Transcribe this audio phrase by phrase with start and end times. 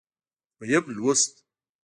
[0.59, 1.33] دویم لوست